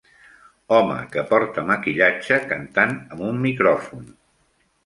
Home 0.77 0.95
que 1.15 1.25
porta 1.33 1.65
maquillatge 1.67 2.39
cantant 2.55 2.97
amb 3.13 3.25
un 3.29 3.41
micròfon. 3.47 4.09